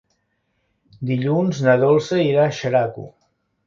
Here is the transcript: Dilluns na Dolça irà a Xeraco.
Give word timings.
Dilluns 1.11 1.61
na 1.69 1.79
Dolça 1.87 2.21
irà 2.33 2.49
a 2.51 2.59
Xeraco. 2.63 3.11